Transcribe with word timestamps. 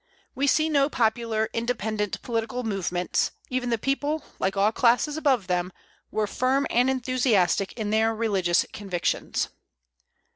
We 0.33 0.47
see 0.47 0.67
no 0.67 0.89
popular, 0.89 1.47
independent 1.53 2.23
political 2.23 2.63
movements; 2.63 3.33
even 3.51 3.69
the 3.69 3.77
people, 3.77 4.23
like 4.39 4.57
all 4.57 4.71
classes 4.71 5.15
above 5.15 5.45
them, 5.45 5.71
were 6.09 6.25
firm 6.25 6.65
and 6.71 6.89
enthusiastic 6.89 7.71
in 7.73 7.91
their 7.91 8.15
religious 8.15 8.65
convictions. 8.73 9.49